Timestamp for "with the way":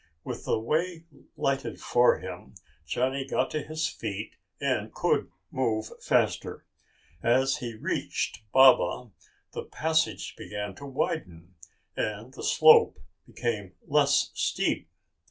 0.23-1.03